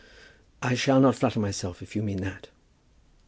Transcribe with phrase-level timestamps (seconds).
[0.63, 2.47] "I shall not flatter myself, if you mean that."